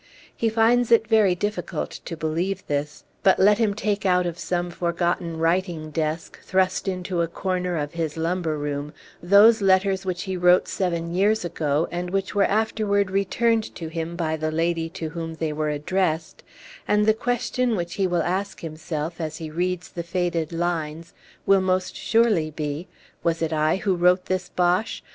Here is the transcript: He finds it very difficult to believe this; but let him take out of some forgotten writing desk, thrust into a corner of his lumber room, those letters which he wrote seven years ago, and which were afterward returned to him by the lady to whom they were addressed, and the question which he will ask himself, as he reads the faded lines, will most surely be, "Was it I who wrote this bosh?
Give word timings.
He 0.35 0.49
finds 0.49 0.91
it 0.91 1.05
very 1.07 1.35
difficult 1.35 1.91
to 1.91 2.17
believe 2.17 2.65
this; 2.65 3.03
but 3.21 3.37
let 3.37 3.59
him 3.59 3.75
take 3.75 4.03
out 4.03 4.25
of 4.25 4.39
some 4.39 4.71
forgotten 4.71 5.37
writing 5.37 5.91
desk, 5.91 6.39
thrust 6.43 6.87
into 6.87 7.21
a 7.21 7.27
corner 7.27 7.77
of 7.77 7.93
his 7.93 8.17
lumber 8.17 8.57
room, 8.57 8.93
those 9.21 9.61
letters 9.61 10.03
which 10.03 10.23
he 10.23 10.35
wrote 10.35 10.67
seven 10.67 11.13
years 11.13 11.45
ago, 11.45 11.87
and 11.91 12.09
which 12.09 12.33
were 12.33 12.45
afterward 12.45 13.11
returned 13.11 13.75
to 13.75 13.89
him 13.89 14.15
by 14.15 14.35
the 14.35 14.49
lady 14.49 14.89
to 14.89 15.09
whom 15.09 15.35
they 15.35 15.53
were 15.53 15.69
addressed, 15.69 16.41
and 16.87 17.05
the 17.05 17.13
question 17.13 17.75
which 17.75 17.93
he 17.93 18.07
will 18.07 18.23
ask 18.23 18.61
himself, 18.61 19.21
as 19.21 19.37
he 19.37 19.51
reads 19.51 19.87
the 19.87 20.01
faded 20.01 20.51
lines, 20.51 21.13
will 21.45 21.61
most 21.61 21.95
surely 21.95 22.49
be, 22.49 22.87
"Was 23.21 23.43
it 23.43 23.53
I 23.53 23.75
who 23.75 23.95
wrote 23.95 24.25
this 24.25 24.49
bosh? 24.49 25.03